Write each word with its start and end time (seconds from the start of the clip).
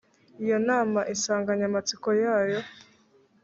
iyo 0.43 0.57
nama 0.69 0.99
insanganyamatsiko 1.13 2.09
yayo 2.23 2.59